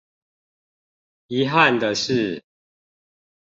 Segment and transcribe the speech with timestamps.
[1.27, 2.43] 遺憾的是